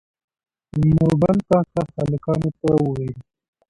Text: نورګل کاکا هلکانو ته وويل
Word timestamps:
نورګل 0.89 1.37
کاکا 1.49 1.83
هلکانو 1.95 2.49
ته 2.59 2.67
وويل 2.83 3.13